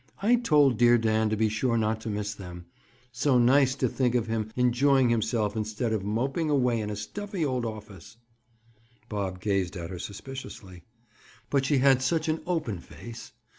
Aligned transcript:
I 0.19 0.37
told 0.37 0.79
dear 0.79 0.97
Dan 0.97 1.29
to 1.29 1.37
be 1.37 1.47
sure 1.47 1.77
not 1.77 2.01
to 2.01 2.09
miss 2.09 2.33
them. 2.33 2.65
So 3.11 3.37
nice 3.37 3.75
to 3.75 3.87
think 3.87 4.15
of 4.15 4.25
him 4.25 4.49
enjoying 4.55 5.09
himself 5.09 5.55
instead 5.55 5.93
of 5.93 6.03
moping 6.03 6.49
away 6.49 6.79
in 6.81 6.89
a 6.89 6.95
stuffy 6.95 7.45
old 7.45 7.67
office." 7.67 8.17
Bob 9.09 9.39
gazed 9.39 9.77
at 9.77 9.91
her 9.91 9.99
suspiciously. 9.99 10.81
But 11.51 11.65
she 11.65 11.77
had 11.77 12.01
such 12.01 12.27
an 12.29 12.41
open 12.47 12.79
face! 12.79 13.31